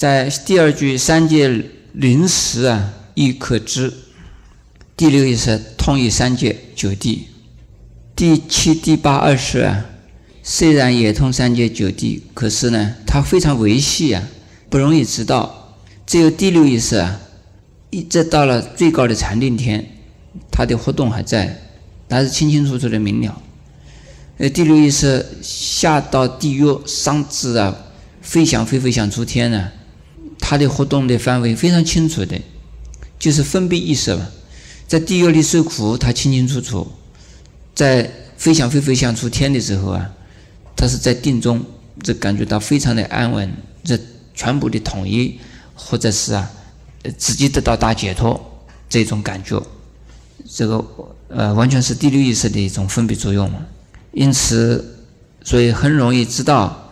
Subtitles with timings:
[0.00, 1.62] 在第二句三界
[1.92, 3.92] 临时啊，亦可知。
[4.96, 7.28] 第六意识通于三界九地。
[8.16, 9.84] 第七、第八、二十啊，
[10.42, 14.26] 虽然也通三界九地，可是呢，它非常维系啊，
[14.70, 15.76] 不容易知道。
[16.06, 17.20] 只有第六意识啊，
[17.90, 19.84] 一直到了最高的禅定天，
[20.50, 21.60] 它的活动还在，
[22.08, 23.42] 它是清清楚楚的明了。
[24.38, 27.76] 呃，第六意识下到地狱上至啊，
[28.22, 29.70] 飞翔飞飞翔出天呢，
[30.50, 32.36] 他的活动的范围非常清楚的，
[33.20, 34.26] 就是分别意识嘛。
[34.88, 36.90] 在地狱里受苦，他清清楚楚。
[37.72, 40.10] 在飞翔飞飞翔出天的时候啊，
[40.74, 41.64] 他是在定中，
[42.02, 43.48] 这感觉到非常的安稳，
[43.84, 43.96] 这
[44.34, 45.38] 全部的统一，
[45.76, 46.50] 或者是啊，
[47.16, 49.62] 自己得到大解脱这种感觉，
[50.52, 50.84] 这个
[51.28, 53.64] 呃完全是第六意识的一种分别作用嘛，
[54.10, 54.96] 因此，
[55.44, 56.90] 所以很容易知道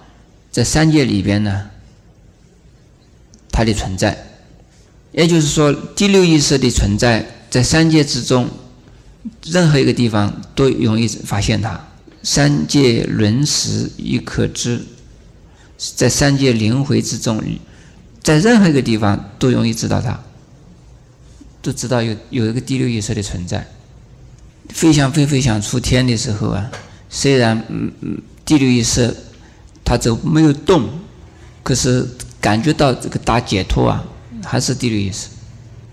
[0.53, 1.69] 在三界里边呢，
[3.59, 4.17] 它的存在，
[5.11, 8.49] 也就是说第六意识的存在在三界之中。
[9.47, 11.89] 任何一个地方都容易发现它，
[12.23, 14.81] 三界轮时亦可知，
[15.77, 17.43] 在三界轮回之中，
[18.23, 20.21] 在任何一个地方都容易知道它，
[21.61, 23.67] 都知道有有一个第六意识的存在。
[24.69, 26.71] 飞翔飞飞翔出天的时候啊，
[27.11, 29.13] 虽然嗯嗯第六意识
[29.85, 30.89] 它就没有动，
[31.65, 32.07] 可是
[32.41, 34.05] 感觉到这个大解脱啊，
[34.45, 35.29] 还是第六意识，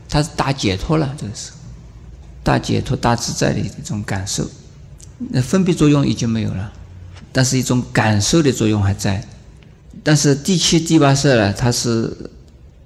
[0.08, 1.52] 它是大解脱了，这个是。
[2.44, 4.48] 大解脱、大自在的一种感受，
[5.32, 6.72] 那分别作用已经没有了，
[7.32, 9.28] 但是一种感受的作用还在。
[10.04, 12.16] 但是第七、第八色呢，它是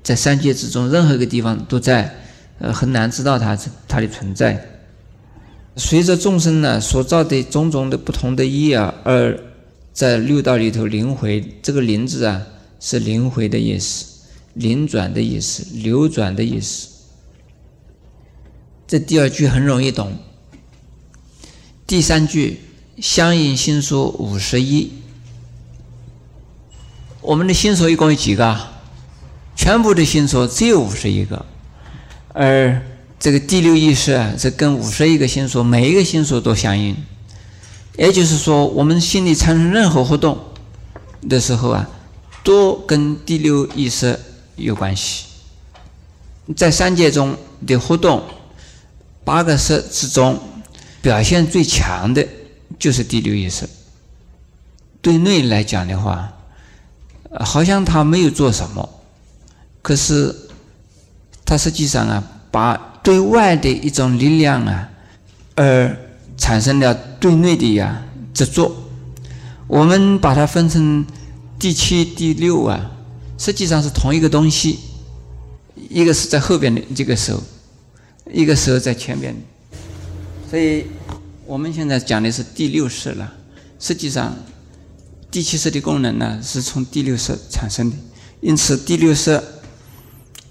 [0.01, 2.15] 在三界之中任何一个地方都在，
[2.59, 4.65] 呃，很难知道它它的存在。
[5.75, 9.37] 随着众生呢所造的种种的不同的业啊，而
[9.91, 11.43] 在六道里头轮回。
[11.61, 12.41] 这个“轮”字啊，
[12.79, 14.05] 是轮回的意思，
[14.53, 16.87] 灵转的意思，流转的意思。
[18.87, 20.13] 这第二句很容易懂。
[21.85, 22.61] 第三句
[23.01, 24.91] 相应心所五十一，
[27.21, 28.57] 我们的心所一共有几个？
[29.55, 31.45] 全部的心所只有五十一个，
[32.29, 32.81] 而
[33.19, 36.95] 这个第六意识啊，是跟五十一个心所每一个心所都相应。
[37.97, 40.37] 也就是说，我们心里产生任何活动
[41.27, 41.89] 的时候啊，
[42.43, 44.19] 都跟第六意识
[44.55, 45.25] 有关系。
[46.55, 48.23] 在三界中的活动。
[49.21, 50.39] 八个色之中，
[51.03, 52.27] 表现最强的
[52.79, 53.69] 就是第六意识。
[55.03, 56.33] 对内来讲的话，
[57.39, 58.89] 好像他没有做什么，
[59.83, 60.35] 可是
[61.45, 64.89] 他实际上啊，把对外的一种力量啊，
[65.55, 65.95] 而
[66.35, 68.01] 产生了对内的呀
[68.33, 68.75] 执着。
[69.67, 71.05] 我们把它分成
[71.59, 72.89] 第七、第六啊，
[73.37, 74.79] 实际上是同一个东西，
[75.89, 77.43] 一个是在后边的这个手。
[78.31, 79.35] 一个时候在前边，
[80.47, 80.85] 所以
[81.47, 83.33] 我们现在讲的是第六识了。
[83.79, 84.37] 实际上，
[85.31, 87.97] 第七识的功能呢是从第六识产生的。
[88.39, 89.41] 因此，第六识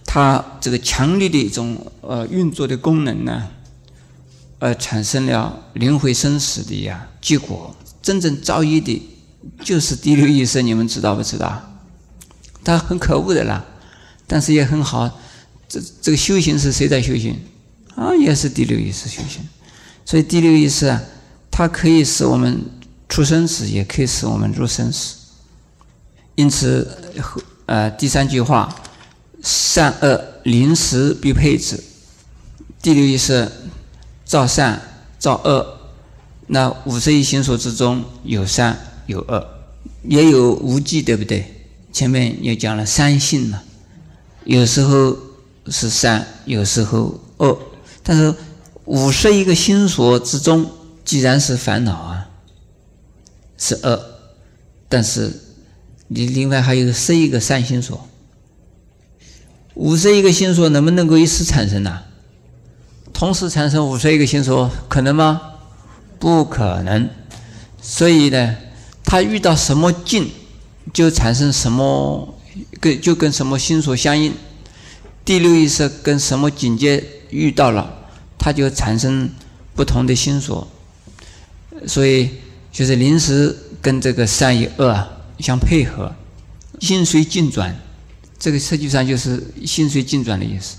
[0.05, 3.49] 它这个强烈的一种呃运作的功能呢，
[4.59, 7.75] 而产生了轮回生死的呀结果。
[8.03, 9.01] 真正造业的，
[9.63, 11.63] 就是第六意识，你们知道不知道？
[12.65, 13.65] 它很可恶的啦，
[14.27, 15.09] 但是也很好。
[15.69, 17.39] 这这个修行是谁在修行？
[17.95, 19.43] 啊，也是第六意识修行，
[20.05, 21.03] 所以第六意识啊，
[21.51, 22.65] 它可以使我们
[23.09, 25.17] 出生死，也可以使我们入生死。
[26.37, 27.13] 因此，
[27.67, 28.75] 呃，第三句话，
[29.43, 31.83] 善恶临时必配置。
[32.81, 33.51] 第六意识
[34.25, 34.81] 造善
[35.19, 35.79] 造恶，
[36.47, 39.45] 那五十一心所之中有善有恶，
[40.03, 41.45] 也有无记，对不对？
[41.93, 43.63] 前面也讲了三性嘛，
[44.45, 45.17] 有时候
[45.69, 47.59] 是善，有时候恶。
[48.03, 48.33] 但是
[48.85, 50.71] 五十一个心所之中，
[51.05, 52.29] 既然是烦恼啊，
[53.57, 53.99] 是恶，
[54.91, 55.33] 但是
[56.09, 58.07] 你另外还有十一个善心所，
[59.75, 62.03] 五十一个心所能不能够一时产生呢？
[63.15, 65.41] 同时产生五十一个心所可能吗？
[66.19, 67.09] 不可能。
[67.81, 68.57] 所以呢，
[69.09, 70.31] 他遇到什么境，
[70.93, 72.39] 就产生什么
[72.79, 74.35] 跟就跟什么心所相应。
[75.25, 78.11] 第六意识跟什么境界遇到了？
[78.39, 79.31] 它就产生
[79.75, 80.69] 不同的心所，
[81.87, 82.29] 所以
[82.71, 85.09] 就是临时跟这个善与恶
[85.39, 86.15] 相配合，
[86.79, 87.75] 心随境转，
[88.39, 90.77] 这个实际上就是心随境转的意思。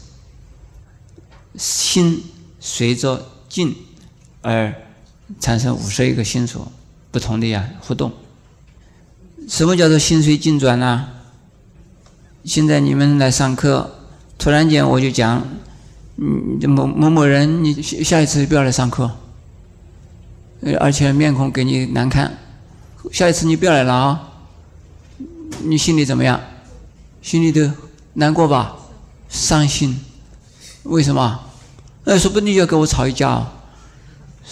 [1.58, 2.24] 心
[2.60, 3.76] 随着境
[4.42, 4.72] 而
[5.40, 6.72] 产生五十一个心所，
[7.12, 8.12] 不同的呀互动。
[9.48, 11.08] 什么叫做心随境转呢？
[12.46, 13.90] 现在你们来上课，
[14.38, 15.44] 突然间我就讲，
[16.18, 19.12] 嗯，某某某人，你下一次不要来上课，
[20.80, 22.38] 而且面孔给你难看，
[23.12, 24.30] 下一次你不要来了啊！
[25.64, 26.40] 你心里怎么样？
[27.22, 27.70] 心里都
[28.14, 28.76] 难过吧？
[29.30, 30.00] 伤心？
[30.84, 31.40] 为什么？
[32.04, 33.30] 那说不定就要跟我吵一架。
[33.30, 33.48] 哦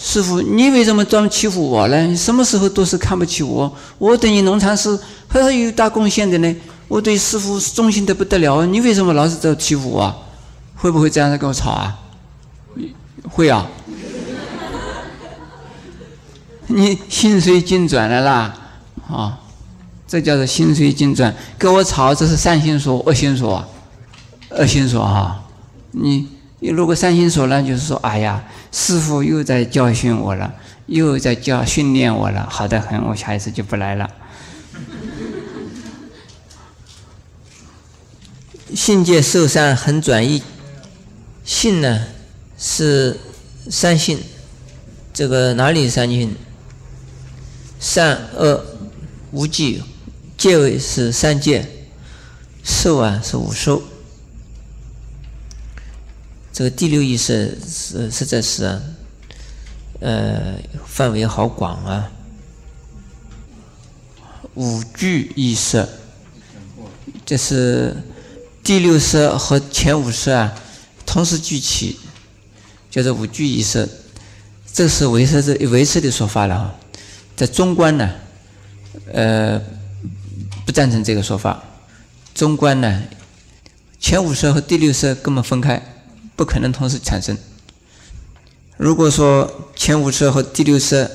[0.00, 2.06] 师傅，你为什么专门欺负我呢？
[2.06, 3.70] 你什么时候都是看不起我？
[3.98, 4.96] 我对你农禅师
[5.26, 6.56] 还是 有大贡献的呢。
[6.86, 10.14] 我对师傅忠心的不得了，你为什么老是在欺负我？
[10.76, 11.98] 会不会这样子跟我吵啊？
[13.28, 13.66] 会啊。
[16.68, 18.54] 你心随境转了啦，
[19.10, 19.40] 啊，
[20.06, 21.34] 这叫做心随境转。
[21.58, 23.64] 跟我吵，这是善心说，恶心说，
[24.50, 25.42] 恶心说哈。
[25.90, 26.28] 你你
[26.60, 28.44] 你如果三心说呢，就是说，哎呀。
[28.70, 34.10] 师傅又在教训我了，又在教训练我了，好的很，我下一次就不来了。
[38.74, 40.42] 信界受善很转移，
[41.46, 42.04] 信呢
[42.58, 43.18] 是
[43.70, 44.20] 三性，
[45.14, 46.36] 这个哪里三性？
[47.80, 48.62] 善恶
[49.30, 49.82] 无忌，
[50.36, 51.66] 戒为是三戒，
[52.62, 53.82] 受啊是五受。
[56.58, 58.64] 这个第六意识是实在是，
[60.00, 62.10] 呃，范围好广啊。
[64.54, 65.88] 五具意识，
[67.24, 67.94] 这是
[68.64, 70.52] 第六识和前五识啊，
[71.06, 71.96] 同时聚起，
[72.90, 73.88] 叫做五具意识。
[74.72, 76.74] 这是唯识的唯识的说法了啊。
[77.36, 78.10] 在中观呢，
[79.12, 79.62] 呃，
[80.66, 81.62] 不赞成这个说法。
[82.34, 83.04] 中观呢，
[84.00, 85.94] 前五识和第六识根本分开。
[86.38, 87.36] 不可能同时产生。
[88.76, 91.10] 如果说前五色和第六色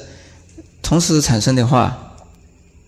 [0.81, 2.13] 同时产生的话，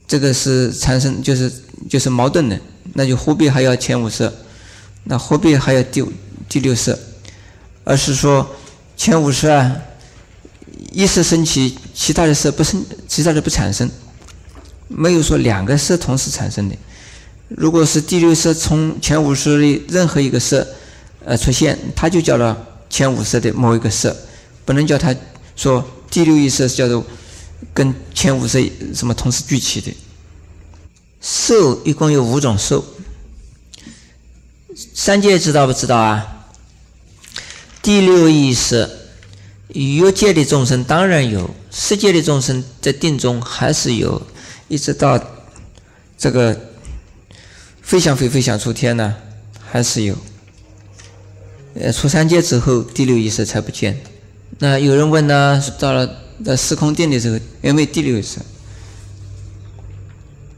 [0.06, 1.50] 这个是产生就是
[1.90, 2.60] 就是矛盾的，
[2.94, 4.34] 那就何必还要前五色？
[5.06, 6.04] 那何必还要第
[6.50, 7.00] 第六色？
[7.86, 8.46] 而是说
[8.98, 9.74] 前五色啊，
[10.92, 13.90] 一色升起，其他的色不生，其他的不产生，
[14.90, 16.76] 没有说两个色同时产生的。
[17.48, 20.68] 如果是第六色从前五色的任何一个色。
[21.26, 22.56] 呃，出现，它就叫了
[22.88, 24.16] 前五色的某一个色，
[24.64, 25.14] 不能叫它
[25.56, 27.04] 说第六意识叫做
[27.74, 28.60] 跟前五色
[28.94, 29.92] 什么同时聚起的。
[31.20, 32.86] 受一共有五种受，
[34.94, 36.46] 三界知道不知道啊？
[37.82, 38.88] 第六意识，
[39.70, 44.22] 欲界的众生当然有，世界的众生在定中还是有，
[44.68, 45.20] 一直到
[46.16, 46.56] 这个
[47.82, 49.16] 飞翔飞飞翔出天呢，
[49.68, 50.16] 还是有。
[51.76, 53.98] 呃，出三界之后，第六意识才不见。
[54.60, 56.10] 那有人问呢，到了
[56.44, 58.40] 在时空定的时候，有没有第六意识？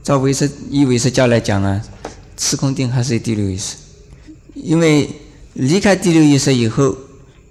[0.04, 1.84] 照唯识以唯识教来讲啊，
[2.38, 3.76] 时空定还是有第六意识。
[4.54, 5.10] 因为
[5.54, 6.96] 离开第六意识以后，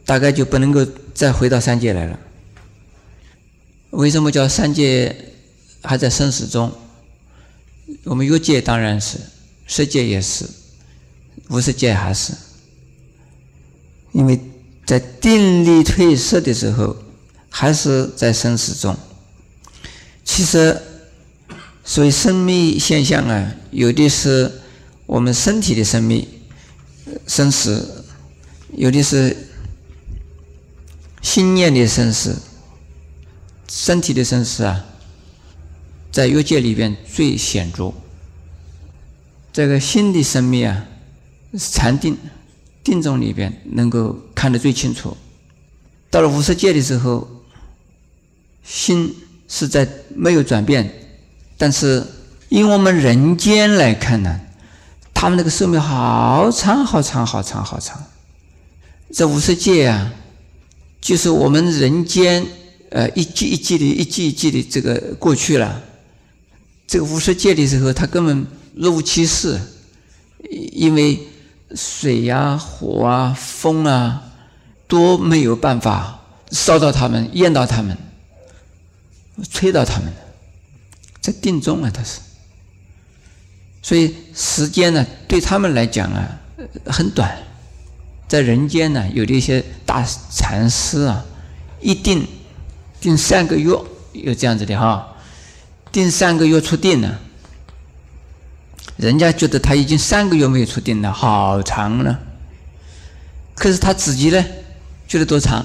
[0.05, 2.19] 大概就不能够再回到三界来了。
[3.91, 5.15] 为什么叫三界
[5.83, 6.73] 还在生死中？
[8.05, 9.19] 我们欲界当然是，
[9.67, 10.45] 色界也是，
[11.49, 12.33] 无色界还是。
[14.17, 14.41] 因为
[14.87, 16.97] 在定力退色的时候，
[17.51, 18.97] 还是在生死中。
[20.25, 20.81] 其实，
[21.85, 24.51] 所谓生命现象啊，有的是
[25.05, 26.27] 我们身体的生命
[27.27, 28.07] 生死，
[28.73, 29.37] 有的是
[31.21, 32.35] 心念的生死。
[33.69, 34.83] 身体的生死啊，
[36.11, 37.93] 在欲界里边最显著。
[39.53, 40.87] 这个心的生命啊，
[41.53, 42.17] 是禅定。
[42.87, 45.17] 定中里边能够看得最清楚，
[46.09, 47.27] 到了五十界的时候，
[48.63, 49.13] 心
[49.49, 50.89] 是在没有转变，
[51.59, 52.07] 但是
[52.49, 54.41] 因为我们人间来看呢，
[55.13, 58.01] 他们那个寿命好长好长好长好长。
[59.13, 60.15] 这五十界啊，
[61.01, 62.47] 就是我们人间
[62.91, 65.83] 呃一季一季的一季一季的这个过去了，
[66.87, 69.61] 这个五十界的时候，他根本若无其事，
[70.71, 71.19] 因为。
[71.75, 74.23] 水呀、火啊、风啊，
[74.87, 76.21] 都没有办法
[76.51, 77.97] 烧到他们、淹到他们、
[79.51, 80.13] 吹到他们，
[81.21, 82.21] 在定中啊，他是。
[83.83, 86.41] 所以时间呢，对他们来讲啊，
[86.87, 87.37] 很短。
[88.29, 91.25] 在人间呢，有的一些大禅师啊，
[91.81, 92.27] 一定
[93.01, 93.71] 定三个月，
[94.13, 95.17] 有这样子的哈，
[95.93, 97.19] 定三个月出定呢。
[98.97, 102.19] 人家觉得他已经三个月没有出定了，好长了。
[103.55, 104.45] 可是他自己呢，
[105.09, 105.65] 觉得多长？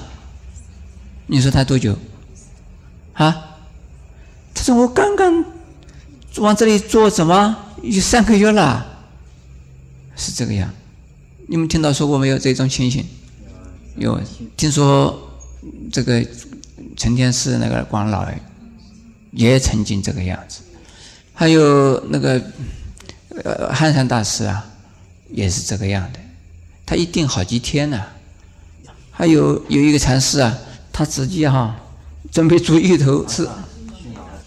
[1.26, 1.96] 你说他多久？
[3.14, 3.58] 啊？
[4.54, 5.44] 他说我刚刚
[6.36, 7.56] 往这里做什么？
[7.82, 8.86] 有三个月了。
[10.14, 10.70] 是这个样。
[11.48, 13.04] 你们听到说过没有这种情形？
[13.96, 14.20] 有，
[14.56, 15.30] 听说
[15.90, 16.24] 这个
[16.96, 18.40] 成天寺那个广老爷
[19.32, 20.60] 也曾经这个样子，
[21.34, 22.40] 还有那个
[23.44, 24.64] 呃汉山大师啊，
[25.30, 26.18] 也是这个样的，
[26.84, 28.02] 他一定好几天呢。
[29.10, 30.56] 还有有一个禅师啊，
[30.92, 31.76] 他自己哈
[32.30, 33.48] 准备煮芋头吃，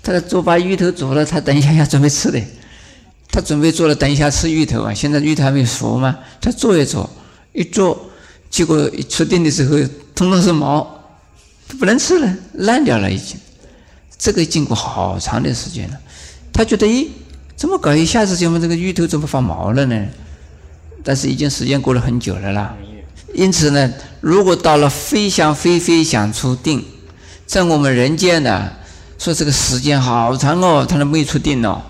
[0.01, 2.41] 他做把芋头煮了，他等一下要准备吃的。
[3.31, 4.93] 他准备做了，等一下吃芋头啊！
[4.93, 7.09] 现在芋头还没熟嘛，他做一做，
[7.51, 8.09] 一做，
[8.49, 9.77] 结果一出定的时候，
[10.15, 10.87] 通通是毛，
[11.67, 13.37] 他不能吃了，烂掉了已经。
[14.17, 15.99] 这个经过好长的时间了，
[16.53, 17.09] 他觉得，咦，
[17.55, 17.93] 怎么搞？
[17.93, 20.05] 一下子就这个芋头怎么发毛了呢？
[21.03, 22.75] 但是已经时间过了很久了啦。
[23.33, 26.83] 因此呢，如果到了非想非非想出定，
[27.45, 28.71] 在我们人间呢，
[29.17, 31.81] 说这个时间好长哦，他都没出定哦。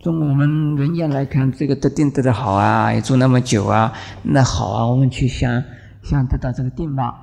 [0.00, 5.62] 从我们人间来看，这个得定得的好啊，也住那么久啊，那好啊，我们去想
[6.02, 7.14] 想得到这个定吧？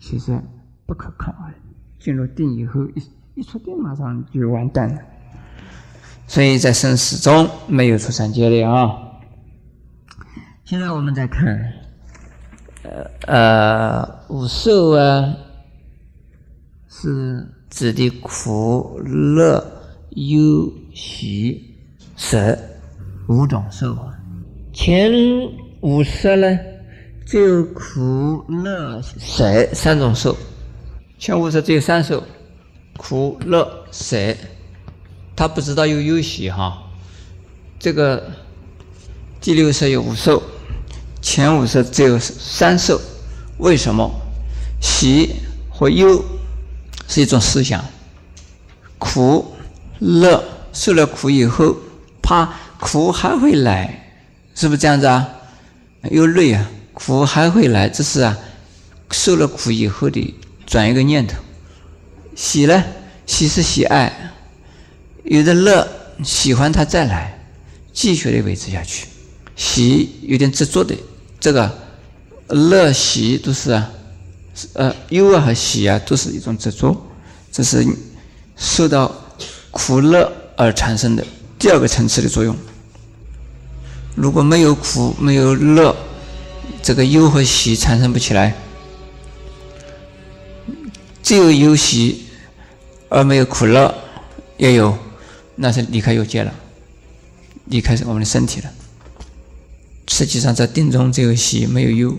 [0.00, 0.38] 其实
[0.86, 1.52] 不可靠啊！
[2.00, 4.98] 进入定以后，一一出定马上就完蛋了。
[6.26, 8.90] 所以在生死中没有出三界的啊。
[10.64, 11.72] 现在我们再看，
[12.82, 15.34] 呃呃，五受啊，
[16.88, 19.64] 是指的苦、乐、
[20.10, 21.70] 忧、喜。
[22.16, 22.56] 舍
[23.26, 24.14] 五种受啊，
[24.72, 25.10] 前
[25.80, 26.58] 五色呢，
[27.26, 30.36] 只有苦、乐、色三种受。
[31.18, 32.22] 前五色只有三受，
[32.96, 34.16] 苦、乐、色，
[35.36, 36.82] 他不知道有忧喜哈。
[37.78, 38.30] 这个
[39.40, 40.42] 第六色有五受，
[41.20, 43.00] 前五色只有三受。
[43.58, 44.10] 为什么？
[44.80, 45.36] 喜
[45.70, 46.24] 和忧
[47.08, 47.84] 是一种思想，
[48.98, 49.54] 苦、
[49.98, 51.76] 乐受了苦以后。
[52.26, 54.16] 怕苦还会来，
[54.54, 55.28] 是不是这样子啊？
[56.10, 58.38] 又累啊，苦还会来，这是啊，
[59.10, 61.36] 受了苦以后的转一个念头。
[62.34, 62.82] 喜呢，
[63.26, 64.32] 喜是喜爱，
[65.24, 65.88] 有的乐，
[66.22, 67.38] 喜欢他再来，
[67.92, 69.06] 继续的维持下去。
[69.56, 70.94] 喜有点执着的，
[71.40, 71.70] 这个
[72.48, 73.90] 乐喜都是啊，
[74.74, 76.94] 呃，忧啊和喜啊都是一种执着，
[77.50, 77.86] 这是
[78.56, 79.10] 受到
[79.70, 81.24] 苦乐而产生的。
[81.58, 82.54] 第二个层次的作用，
[84.14, 85.96] 如果没有苦没有乐，
[86.82, 88.52] 这个忧和喜产生不起来；
[91.22, 92.26] 只有忧喜
[93.08, 93.94] 而没有苦乐，
[94.58, 94.98] 也有，
[95.56, 96.54] 那是离开有界了，
[97.66, 98.72] 离开我们的身体了。
[100.08, 102.18] 实际上，在定中只有喜没有忧，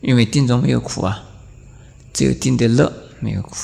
[0.00, 1.24] 因为定中没有苦啊，
[2.12, 3.54] 只有定的乐没有苦。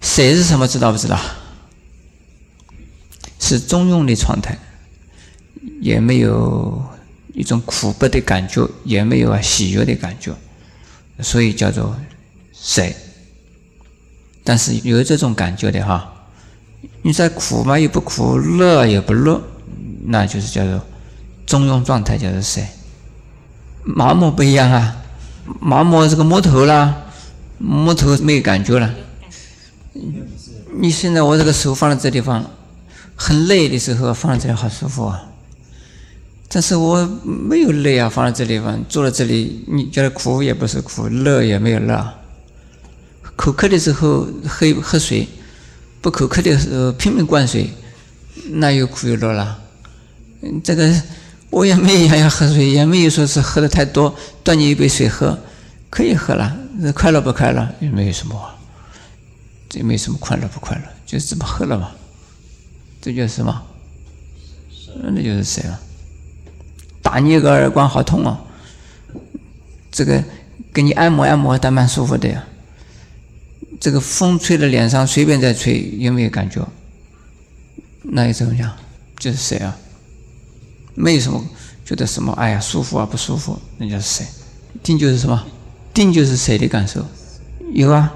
[0.00, 0.68] 谁是什么？
[0.68, 1.18] 知道不知道？
[3.40, 4.58] 是中庸的状态，
[5.80, 6.82] 也没有
[7.34, 10.34] 一种苦悲的感觉，也没有啊喜悦的感觉，
[11.20, 11.96] 所以叫做
[12.52, 12.94] 谁？
[14.42, 16.15] 但是有这种感觉的哈，
[17.06, 19.40] 你在苦嘛又不苦，乐也不乐，
[20.06, 20.84] 那就是叫做
[21.46, 22.66] 中庸状态，叫做谁？
[23.84, 24.96] 麻木不一样啊，
[25.60, 27.06] 麻木这个摸头啦，
[27.58, 28.92] 摸头没有感觉了。
[30.80, 32.44] 你现在我这个手放在这地方。
[33.18, 35.22] 很累的时候放在这里好舒服啊，
[36.50, 42.06] 但是我没有累啊，放在这里方坐在这里，你觉得苦也不是苦，乐也没有乐。
[43.34, 45.26] 口渴的时候喝喝水，
[46.06, 47.68] 不口渴的时候拼命灌水，
[48.52, 49.58] 那又苦又乐了。
[50.62, 51.02] 这个
[51.50, 55.36] 我也没想要喝水，也没有说是喝的太多，端你一杯水喝，
[55.90, 56.56] 可以喝了，
[56.94, 58.40] 快乐不快乐也没有什么，
[59.68, 61.90] 这没什么快乐不快乐，就是这么喝了嘛。
[63.02, 63.62] 这就是什么？
[65.02, 65.80] 那就是谁了？
[67.02, 68.38] 打你一个耳光，好痛哦！
[69.90, 70.22] 这个
[70.72, 72.44] 给你按摩按摩，倒蛮舒服的呀。
[73.78, 76.66] 这个风吹在脸上，随便在吹，有没有感觉？
[78.02, 78.76] 那又怎么样？
[79.18, 79.76] 就是谁啊？
[80.94, 81.44] 没有什么
[81.84, 82.32] 觉得什么？
[82.32, 83.58] 哎呀，舒服啊，不舒服？
[83.78, 84.24] 那叫谁？
[84.82, 85.46] 定就是什么？
[85.92, 87.04] 定就是谁的感受？
[87.72, 88.14] 有啊，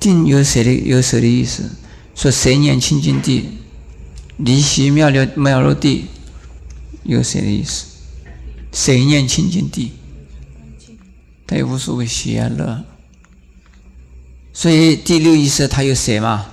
[0.00, 1.70] 定有谁的有谁的意思？
[2.14, 3.50] 说谁念清净地？
[4.38, 6.06] 离席妙了妙落地，
[7.04, 7.86] 有谁的意思？
[8.72, 9.92] 谁念清净地？
[11.46, 12.84] 他也无所谓喜啊乐。
[14.58, 16.46] 所以第六意识它有谁嘛？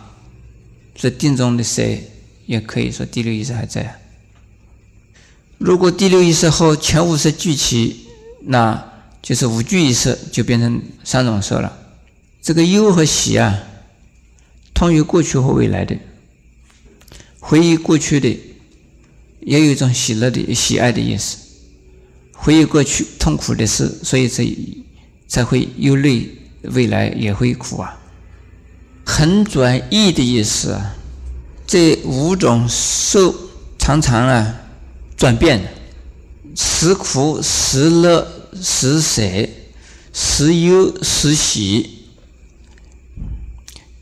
[0.94, 2.12] 这定中的谁
[2.46, 4.02] 也可以说第六意识还在。
[5.58, 8.06] 如果第六意识后全五识聚齐，
[8.42, 8.92] 那
[9.22, 11.80] 就是五聚意识就变成三种色了。
[12.42, 13.58] 这个忧和喜啊，
[14.74, 15.98] 通于过去和未来的。
[17.40, 18.38] 回忆过去的，
[19.40, 21.38] 也有一种喜乐的喜爱的意思。
[22.34, 24.46] 回忆过去痛苦的事，所以才
[25.26, 28.00] 才会忧虑未来也会苦啊。
[29.06, 30.96] 很转意的意思啊，
[31.68, 33.36] 这五种受
[33.78, 34.56] 常常啊
[35.18, 35.62] 转变，
[36.56, 38.26] 时苦时乐
[38.62, 39.22] 时舍，
[40.14, 42.08] 时忧时喜，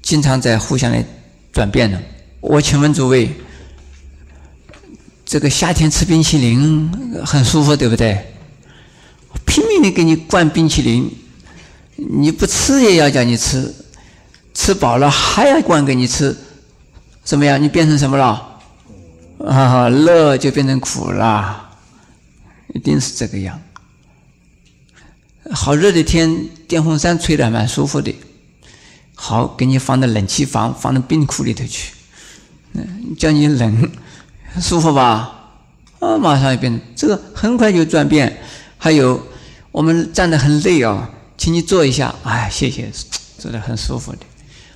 [0.01, 1.03] 经常在互相的
[1.51, 1.99] 转变呢。
[2.39, 3.31] 我请问诸位，
[5.25, 6.91] 这个夏天吃冰淇淋
[7.25, 8.27] 很舒服，对不对？
[9.45, 11.09] 拼命的给你灌冰淇淋，
[12.09, 13.73] 你不吃也要叫你吃，
[14.53, 16.35] 吃饱了还要灌给你吃，
[17.23, 17.61] 怎么样？
[17.61, 18.59] 你变成什么了？
[19.45, 21.69] 啊，乐就变成苦了，
[22.73, 23.59] 一定是这个样。
[25.51, 28.15] 好热的天，电风扇吹的还蛮舒服的，
[29.15, 31.93] 好给你放到冷气房，放到冰库里头去，
[32.73, 33.91] 嗯，叫你冷，
[34.59, 35.37] 舒服吧？
[35.99, 38.41] 啊，马上就变，这个很快就转变。
[38.77, 39.21] 还有，
[39.71, 41.09] 我们站得很累啊，
[41.41, 42.13] 请你坐一下。
[42.21, 42.87] 哎，谢谢，
[43.39, 44.19] 坐得很舒服的，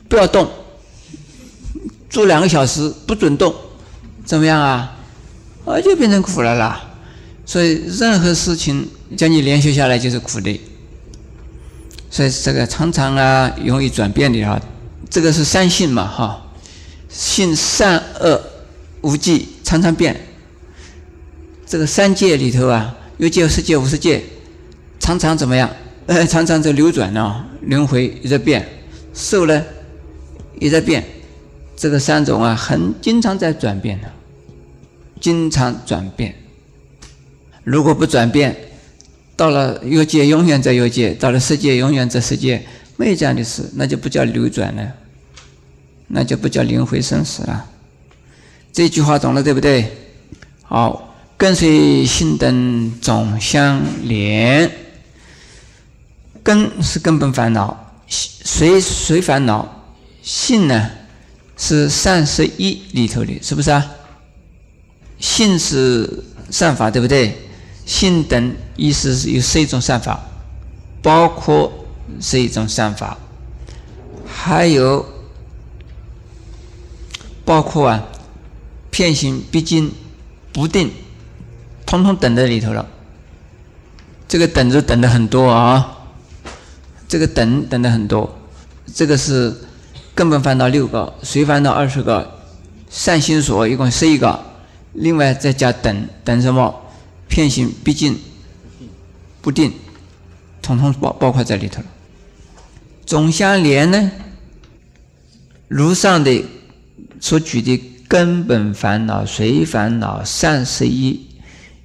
[0.10, 0.50] 不要动，
[2.10, 3.54] 坐两个小时不准动，
[4.26, 4.98] 怎么样啊？
[5.64, 6.82] 啊，就变成苦了啦。
[7.46, 10.60] 所以任何事情叫你连续下来就是苦的。
[12.10, 14.60] 所以这个常常啊，容易转变的啊，
[15.08, 16.48] 这个是三性嘛哈，
[17.10, 18.42] 性善恶
[19.02, 20.20] 无记，常常变。
[21.68, 22.96] 这个三界里头啊。
[23.18, 24.24] 有界、世界、无世界，
[25.00, 25.70] 常常怎么样？
[26.08, 28.68] 呃，常常在流转呢，轮回也在变，
[29.14, 29.64] 受呢
[30.60, 31.04] 也在变，
[31.76, 34.12] 这个三种啊，很经常在转变的，
[35.20, 36.36] 经常转变。
[37.64, 38.56] 如果不转变，
[39.36, 42.64] 到了有界永远在有界，到了世界永远在世界，
[42.98, 44.94] 没有这样的事，那就不叫流转了，
[46.08, 47.66] 那就不叫轮回生死了。
[48.72, 49.92] 这句话懂了对不对？
[50.62, 51.02] 好。
[51.38, 54.72] 跟随心灯总相连，
[56.46, 57.76] 根是根本烦恼，
[58.08, 59.68] 随随烦恼，
[60.22, 60.92] 性呢
[61.58, 63.84] 是善十一里头的，是不是啊？
[65.20, 67.36] 性是善法，对不对？
[67.84, 70.20] 性等意思是有十一种善法，
[71.02, 71.72] 包括
[72.22, 73.18] 十一种善法，
[74.28, 75.04] 还有
[77.44, 78.04] 包括啊，
[78.92, 79.92] 片行毕竟
[80.54, 80.92] 不定。
[81.88, 82.88] 通通等在里头了，
[84.28, 85.95] 这个等着等的很多啊，
[87.08, 88.38] 这个等等的很多，
[88.94, 89.54] 这个是
[90.14, 92.40] 根本烦恼六个，随烦恼二十个，
[92.90, 94.40] 善心所一共十一个，
[94.94, 96.74] 另外再加等等什么，
[97.28, 98.18] 片心毕竟
[99.42, 99.72] 不定，
[100.62, 101.88] 统统包包括在里头了。
[103.06, 104.12] 总相连呢，
[105.68, 106.44] 如上的
[107.20, 111.22] 所举的根本烦恼、随烦恼、善十一。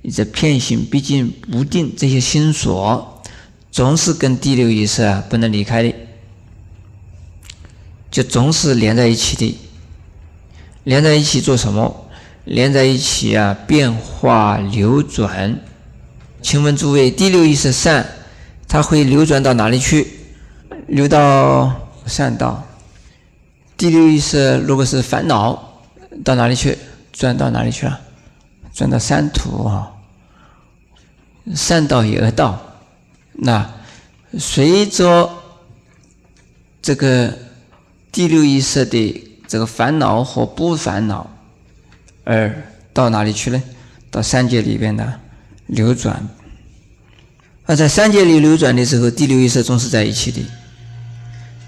[0.03, 3.10] 你这片心毕竟不定，这些心所
[3.71, 5.95] 总是跟第六意识啊不能离开的，
[8.11, 9.59] 就总是连在一起的。
[10.85, 12.07] 连在一起做什么？
[12.45, 15.61] 连在一起啊，变化流转。
[16.43, 18.07] 请问诸位，第六意识善，
[18.67, 20.09] 它会流转到哪里去？
[20.89, 22.67] 流到善道。
[23.77, 25.83] 第六意识如果是烦恼，
[26.25, 26.79] 到哪里去？
[27.13, 28.01] 转到哪里去了？
[28.73, 29.93] 转到三途啊，
[31.55, 32.59] 善道也恶道，
[33.43, 33.69] 那
[34.39, 35.31] 随着
[36.83, 37.37] 这个
[38.13, 41.31] 第六意识的这个烦恼和不烦恼，
[42.25, 43.63] 而到哪里去呢？
[44.11, 45.21] 到三界里边的
[45.67, 46.29] 流转。
[47.65, 50.41] 而在三界里流转的时候，第六意识总是在一起的，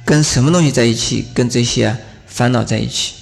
[0.05, 1.27] 跟什么东西在一起？
[1.33, 3.15] 跟这些烦恼在一起，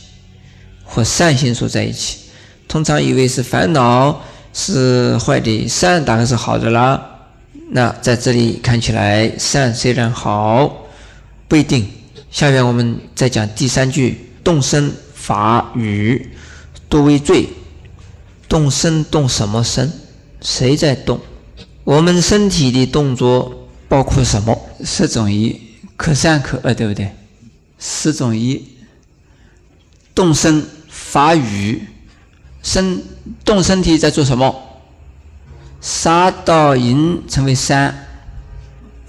[0.82, 2.18] 和善心所在一起。
[2.66, 7.09] 通常以为是烦恼是坏的，善当然是好的啦。
[7.72, 10.86] 那在这里看起来，善虽然好，
[11.46, 11.86] 不一定。
[12.30, 16.30] 下面我们再讲第三句：动身法语
[16.88, 17.48] 多为罪。
[18.48, 19.92] 动身动什么身？
[20.40, 21.20] 谁在动？
[21.84, 24.60] 我们身体的动作包括什么？
[24.84, 25.60] 十种一，
[25.96, 27.12] 可善可恶，对不对？
[27.78, 28.64] 十种一，
[30.14, 31.82] 动身法语。
[32.62, 33.02] 身
[33.44, 34.69] 动身体在做什么？
[35.80, 38.06] 杀到淫成为三，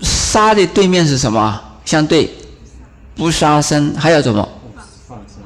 [0.02, 1.62] 杀的对面是什么？
[1.84, 2.34] 相对
[3.16, 4.48] 不杀生还要怎么？
[5.08, 5.44] 放生，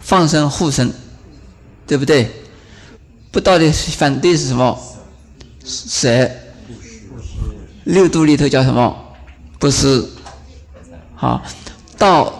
[0.00, 0.92] 放生护生，
[1.86, 2.30] 对不对？
[3.30, 4.78] 不道的反对是什么？
[5.64, 6.30] 舍。
[7.84, 8.96] 六度里头叫什么？
[9.58, 10.06] 不是。
[11.14, 11.42] 好，
[11.96, 12.32] 道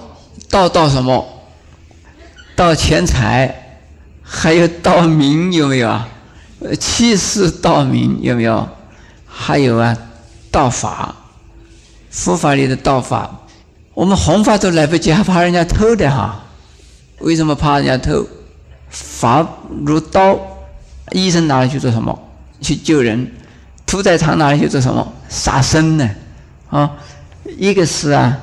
[0.51, 1.27] 道道什么？
[2.55, 3.63] 道钱财。
[4.29, 6.09] 还有道名有没有啊？
[6.61, 8.67] 呃，欺世盗名有没有？
[9.27, 9.97] 还有啊，
[10.51, 11.15] 盗法，
[12.11, 13.31] 佛法里的盗法，
[13.93, 16.43] 我们弘法都来不及，还怕人家偷的哈？
[17.21, 18.27] 为什么怕人家偷？
[18.89, 19.47] 法
[19.85, 20.39] 如刀，
[21.13, 22.19] 医生拿来去做什么？
[22.61, 23.31] 去救人。
[23.85, 25.13] 屠宰场拿来去做什么？
[25.29, 26.11] 杀生呢？
[26.71, 26.91] 啊，
[27.59, 28.37] 一个是啊，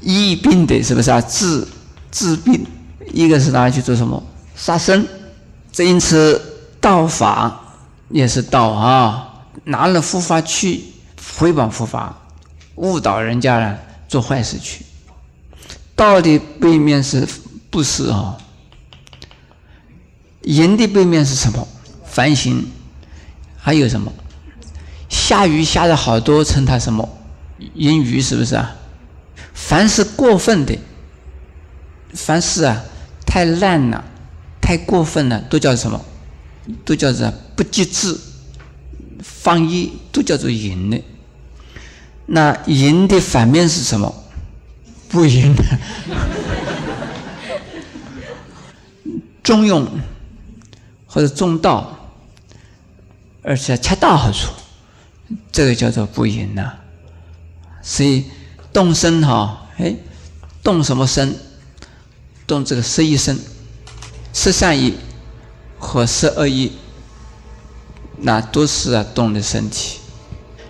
[0.00, 1.20] 医病的，是不是啊？
[1.22, 1.66] 治
[2.12, 2.64] 治病，
[3.12, 4.22] 一个是拿来去做什么？
[4.54, 5.06] 杀生。
[5.72, 6.40] 这因此
[6.80, 7.60] 道法
[8.08, 10.84] 也是道啊，拿了佛法去
[11.18, 12.16] 诽谤佛法，
[12.76, 14.84] 误导人家呢，做坏事去。
[15.94, 17.28] 道的背面是
[17.68, 18.38] 不是啊？
[20.42, 21.68] 人的背面是什么？
[22.04, 22.66] 反省。
[23.62, 24.10] 还有什么？
[25.10, 27.06] 下雨下的好多，称它什么？
[27.74, 28.74] 阴雨是不是啊？
[29.52, 30.78] 凡是过分的，
[32.14, 32.82] 凡是啊
[33.26, 34.02] 太烂了、
[34.62, 36.02] 太过分了，都叫什么？
[36.84, 38.16] 都叫做不节制、
[39.22, 41.02] 放逸，都叫做淫的。
[42.26, 44.14] 那淫的反面是什么？
[45.08, 45.64] 不淫的，
[49.42, 49.86] 中用
[51.06, 51.96] 或者中道。
[53.42, 54.50] 而且恰到好处，
[55.50, 56.74] 这个叫做不淫呐。
[57.82, 58.26] 所以
[58.70, 59.96] 动身哈，哎，
[60.62, 61.34] 动什么身？
[62.46, 63.38] 动这个十一身，
[64.34, 64.94] 十三亿
[65.80, 66.70] 和十二亿，
[68.18, 69.98] 那都是啊动的身体。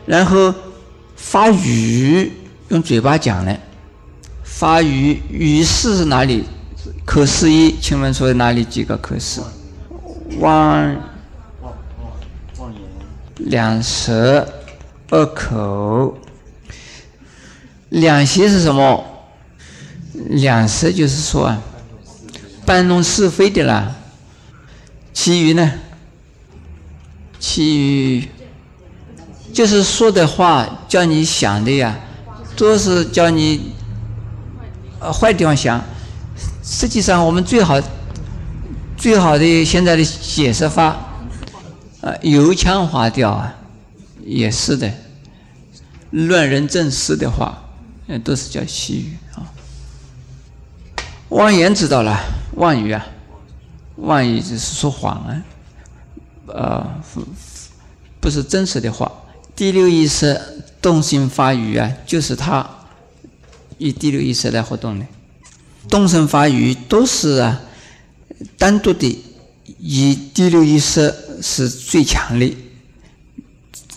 [0.07, 0.55] 然后
[1.16, 2.33] 发语，
[2.68, 3.55] 用嘴巴讲呢，
[4.42, 6.44] 发语语是是哪里？
[7.05, 9.42] 口是一，请问说哪里几个口是？
[10.38, 10.96] 望。
[13.37, 14.46] 两舌，
[15.09, 16.14] 二口，
[17.88, 19.03] 两舌是什么？
[20.12, 21.62] 两舌就是说啊，
[22.66, 23.96] 搬弄是非的啦。
[25.23, 25.71] 其余呢？
[27.39, 28.27] 其余
[29.53, 31.95] 就是说的话，叫你想的呀，
[32.57, 33.73] 都是叫你
[34.99, 35.85] 呃坏地方想。
[36.65, 37.79] 实际上，我们最好
[38.97, 40.97] 最好的现在的解释法。
[42.01, 43.55] 啊，油腔滑调啊，
[44.25, 44.91] 也是的。
[46.13, 47.63] 乱人正事的话，
[48.07, 49.45] 嗯，都是叫细语啊。
[51.29, 52.19] 妄言知道了，
[52.55, 53.07] 妄语啊，
[54.01, 55.43] 万一就是说谎啊，
[56.47, 57.03] 呃，
[58.21, 59.11] 不是真实的话。
[59.55, 60.41] 第六意识
[60.83, 62.69] 动心发语啊，就是他
[63.79, 65.07] 以第六意识来活动的。
[65.89, 67.61] 动身发语都是啊，
[68.59, 69.25] 单独的
[69.79, 71.15] 以第六意识。
[71.43, 72.55] 是最强的，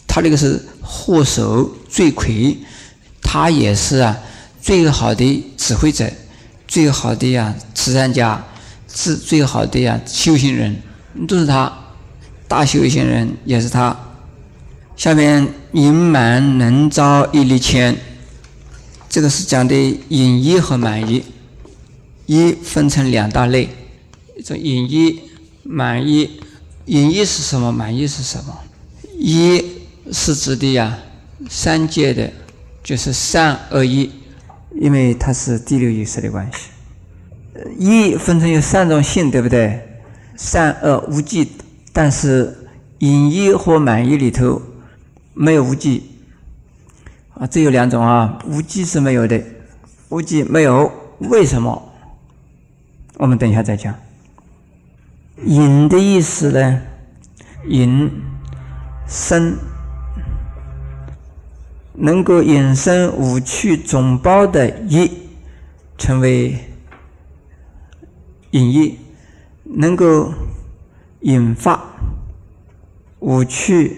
[0.08, 2.58] 他这个是祸首罪魁，
[3.22, 4.18] 他也是啊
[4.62, 6.10] 最好的指挥者，
[6.66, 8.42] 最好的呀慈善家，
[8.94, 10.76] 是最好的呀修行人，
[11.28, 11.72] 都是他，
[12.48, 13.98] 大修行人也是他。
[14.96, 17.98] 下面隐满能招一粒千，
[19.10, 19.76] 这个是讲的
[20.10, 21.24] 隐逸和满意，
[22.28, 23.70] 一分成两大类，
[24.38, 25.22] 一种隐逸、
[25.64, 26.40] 满意。
[26.86, 27.72] 隐逸是什么？
[27.72, 28.56] 满意是什么？
[29.18, 29.64] 一
[30.12, 31.00] 是指的呀，
[31.50, 32.32] 三界的，
[32.84, 34.12] 就是善恶一，
[34.80, 36.68] 因为它是第六意识的关系。
[37.78, 39.80] 一分成有三种性，对不对？
[40.36, 41.52] 善恶无记，
[41.92, 42.56] 但是
[43.00, 44.62] 隐逸或满意里头
[45.34, 46.04] 没有无记
[47.36, 49.42] 啊，只有两种啊，无记是没有的，
[50.10, 51.92] 无记没有，为什么？
[53.18, 53.94] 我们等一下再讲。
[55.46, 56.82] 隐的意思呢？
[57.68, 58.12] 隐
[59.08, 59.56] 生
[61.94, 65.12] 能够引生五趣总包的一，
[65.98, 66.58] 成为
[68.54, 69.00] 引意；
[69.64, 70.32] 能够
[71.22, 71.84] 引发
[73.20, 73.98] 五趣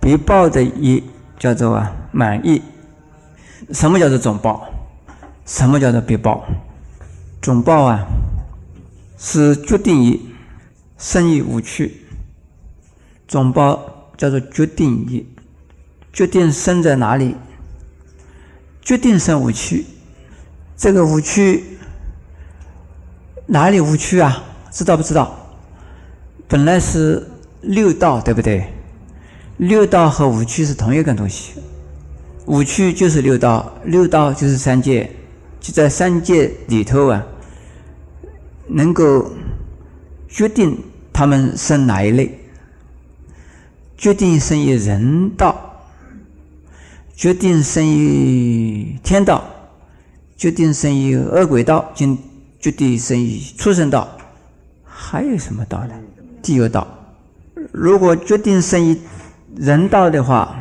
[0.00, 1.04] 别报的一，
[1.38, 2.60] 叫做啊满意。
[3.70, 4.68] 什么叫做总报？
[5.46, 6.44] 什么叫做别报？
[7.40, 8.04] 总报啊？
[9.16, 10.20] 是决定义，
[10.98, 12.02] 生于无趣。
[13.28, 15.24] 总报叫做决定义，
[16.12, 17.36] 决定生在哪里？
[18.82, 19.86] 决定生五趣。
[20.76, 21.78] 这个五趣
[23.46, 24.44] 哪里无趣啊？
[24.70, 25.36] 知道不知道？
[26.46, 27.28] 本来是
[27.62, 28.64] 六道，对不对？
[29.56, 31.54] 六道和五趣是同一个东西。
[32.46, 35.10] 五趣就是六道，六道就是三界，
[35.60, 37.24] 就在三界里头啊。
[38.66, 39.32] 能够
[40.28, 40.78] 决定
[41.12, 42.38] 他们生哪一类，
[43.96, 45.84] 决定生于人道，
[47.16, 49.44] 决定生于天道，
[50.36, 52.16] 决定生于恶鬼道，决
[52.60, 54.06] 决定生于畜生道，
[54.84, 55.94] 还有什么道呢？
[56.42, 56.86] 地狱道。
[57.72, 58.98] 如果决定生于
[59.56, 60.54] 人道的话，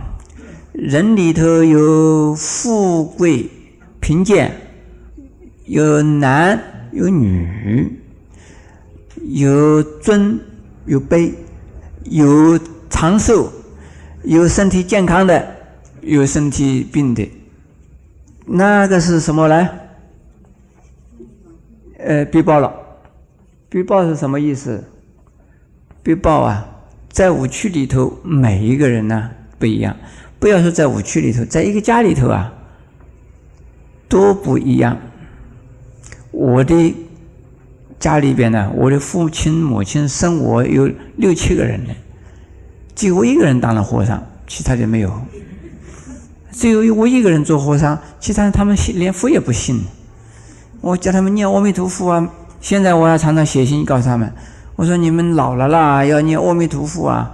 [0.72, 3.50] 人里头有富贵
[4.00, 4.56] 贫贱，
[5.66, 6.58] 有男
[6.94, 8.00] 有女，
[9.18, 10.40] 有尊
[10.86, 11.34] 有卑，
[12.06, 12.58] 有
[12.90, 13.52] 长寿，
[14.24, 15.56] 有身体健康的，
[16.00, 17.30] 有身体病的。
[18.46, 19.70] 那个是什么呢？
[22.00, 22.74] 呃，必报了。
[23.68, 24.84] 必报是什么意思？
[26.02, 26.68] 必报啊，
[27.12, 29.96] 在五区里头，每一个人呢不一样。
[30.40, 32.54] 不要说在五区里头，在一个家里头啊，
[34.08, 34.98] 都不一样。
[36.32, 36.96] 我的
[38.00, 41.94] 家里边呢，我的父亲母亲生我有六七个人呢，
[42.96, 45.22] 就我一个人当了和尚，其他的没有。
[46.52, 49.84] 只有我一个人做和尚，其他人他们信连佛也不信。
[50.82, 52.30] 我叫他们念阿弥陀佛啊！
[52.62, 54.32] 现在我要常常写信告诉他们，
[54.76, 57.32] 我说你们老了啦，要念阿弥陀佛啊！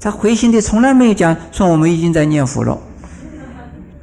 [0.00, 2.78] 他回信的从来没有讲说我们已经在念佛了，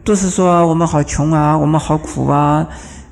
[0.03, 2.67] 都是说我们好穷啊，我们好苦啊，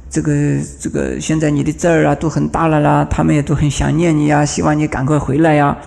[0.10, 0.34] 这个
[0.80, 5.78] 这个现在你的字儿啊都很大了啦，他们也都很想念你呀，希望你赶快回来呀，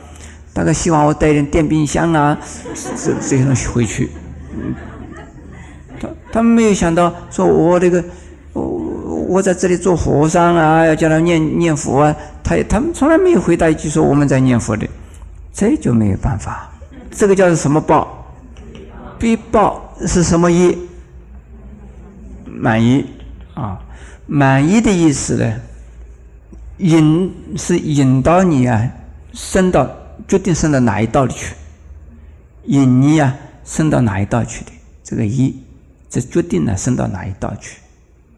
[0.53, 2.39] 大概希望我带点电冰箱啊，
[2.75, 4.11] 这这些东西回去。
[6.01, 8.03] 他他们没有想到，说我这个
[9.27, 14.87] 我在这里做和尚啊，要叫他念念佛啊，他他们从来没有回答一句说我们在念佛的，
[15.53, 16.71] 这就没有办法。
[17.11, 18.27] 这个叫做什么报？
[19.19, 20.79] 必报是什么意？
[22.47, 23.07] 满意
[23.55, 23.81] 啊，
[24.27, 25.61] 满意的意思呢？
[26.79, 28.91] 引是引导你啊，
[29.33, 29.89] 升到
[30.29, 31.55] 决定升到哪一道里去？
[32.65, 33.35] 引你啊，
[33.65, 34.73] 升到哪一道去的？
[35.03, 35.55] 这个一。
[36.09, 37.79] 这决定了升到哪一道去，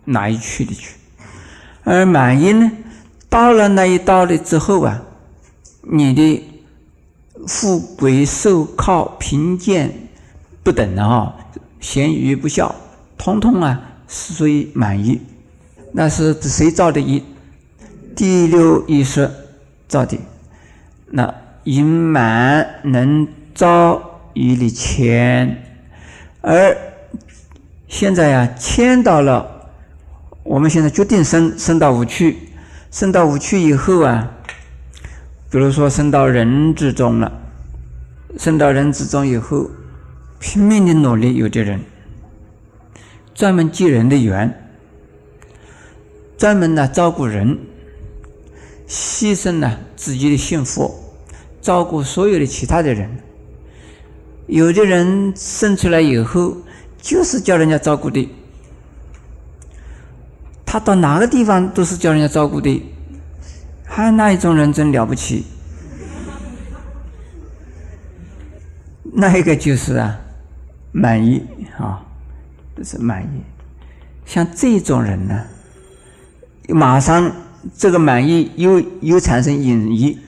[0.08, 0.94] 哪一区的区。
[1.84, 2.70] 而满意呢，
[3.28, 5.02] 到了那一道了之后啊，
[5.82, 6.44] 你的
[7.46, 10.08] 富贵寿靠贫贱
[10.62, 11.34] 不等的哈，
[11.80, 12.74] 贤愚不孝，
[13.16, 15.20] 通通啊属于满意。
[15.92, 17.22] 那是谁造的业？
[18.14, 19.30] 第六意识
[19.86, 20.18] 造的。
[21.06, 25.64] 那因满能造一的钱，
[26.42, 26.76] 而
[27.86, 29.57] 现在呀，迁到了
[30.48, 32.38] 我们现在决定升升到五趣，
[32.90, 34.32] 升到五趣以后啊，
[35.50, 37.30] 比如说升到人之中了，
[38.38, 39.70] 升到人之中以后，
[40.40, 41.78] 拼命的努力，有的人。
[43.34, 44.72] 专门结人的缘，
[46.38, 47.58] 专门呢照顾人，
[48.88, 50.98] 牺牲呢自己的幸福，
[51.60, 53.10] 照顾所有的其他的人。
[54.46, 56.56] 有的人生出来以后。
[57.00, 58.28] 就是叫人家照顾的，
[60.70, 62.82] 他到哪个地方都是叫人家照顾的，
[63.86, 65.46] 还那一种人真了不起。
[69.02, 70.20] 那一个就是啊，
[70.92, 71.42] 满意
[71.78, 72.04] 啊，
[72.76, 73.40] 这是满意。
[74.26, 75.46] 像这种人呢，
[76.68, 77.32] 马上
[77.74, 80.18] 这个满意又又产生隐意，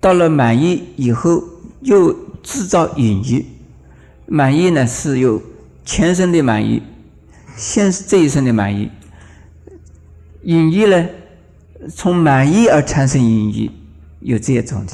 [0.00, 1.40] 到了满意以后
[1.82, 3.46] 又制造隐意，
[4.26, 5.40] 满意呢是有。
[5.84, 6.82] 前生的满意，
[7.56, 8.90] 现这一生的满意，
[10.46, 11.08] 隐逸呢？
[11.92, 13.70] 从满意而产生隐逸，
[14.20, 14.92] 有这种的。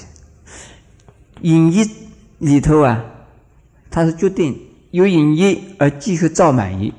[1.43, 1.87] 隐逸
[2.39, 3.05] 里头啊，
[3.91, 4.59] 它是决定
[4.93, 6.95] 有隐逸而继续造满意，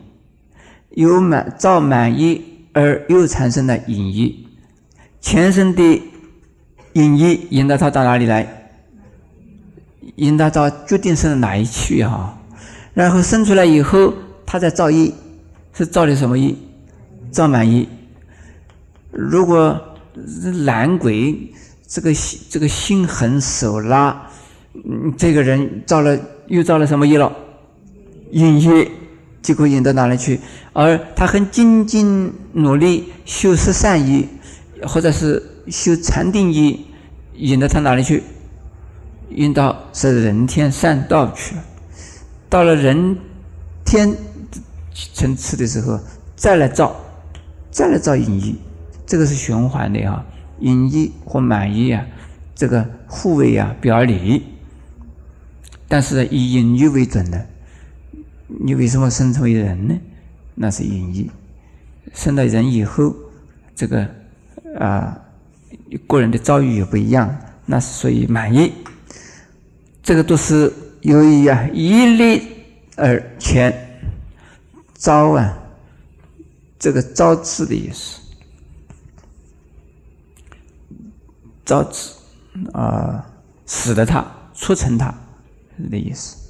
[0.91, 4.47] 有满造满意而又产生了隐逸。
[5.19, 6.01] 前生的
[6.93, 8.69] 隐逸引导他到哪里来？
[10.17, 12.37] 引导到决定生哪一区啊？
[12.93, 14.13] 然后生出来以后，
[14.45, 15.11] 他再造业，
[15.73, 16.53] 是造的什么业？
[17.31, 17.89] 造满意。
[19.13, 19.79] 如果
[20.65, 21.53] 懒鬼，
[21.87, 22.11] 这个
[22.49, 24.27] 这个心狠手辣，
[24.73, 27.31] 嗯，这个人造了又造了什么业了？
[28.31, 28.89] 淫业，
[29.43, 30.39] 结果引到哪里去？
[30.73, 34.27] 而他很精进努力修十善业，
[34.87, 36.79] 或者是修禅定业，
[37.35, 38.23] 引到他哪里去？
[39.29, 41.63] 引到是人天善道去了。
[42.49, 43.17] 到了人
[43.85, 44.15] 天
[45.13, 45.99] 层次的时候，
[46.35, 46.95] 再来造，
[47.69, 48.53] 再来造隐业，
[49.13, 50.25] 这个是循环的啊。
[50.59, 52.03] 隐意或满意啊，
[52.55, 54.41] 这个互为啊表里，
[55.87, 57.45] 但是以隐意为准的。
[58.47, 59.95] 你为什么生成为人呢？
[60.55, 61.29] 那是隐意。
[62.11, 63.13] 生了人以后，
[63.75, 64.09] 这个
[64.79, 65.15] 啊
[66.07, 68.73] 个人的遭遇也不一样，那是属于满意。
[70.01, 70.73] 这个都是。
[71.01, 72.41] 由于啊，一力
[72.95, 74.01] 而前
[74.95, 75.55] 招啊，
[76.79, 78.21] 这个招致的意思，
[81.65, 82.11] 招致
[82.73, 83.25] 啊，
[83.65, 85.13] 使得它促成它，
[85.77, 86.42] 是的意思。